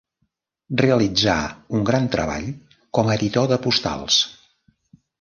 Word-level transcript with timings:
Realitzà 0.81 1.35
un 1.81 1.85
gran 1.91 2.09
treball 2.17 2.49
com 2.99 3.15
a 3.15 3.21
editor 3.21 3.55
de 3.55 3.63
postals. 3.67 4.23